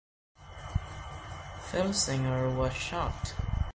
[1.67, 3.35] Filsinger was shocked.